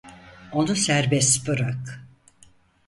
Onu 0.51 0.75
serbest 0.75 1.47
bırak. 1.47 2.01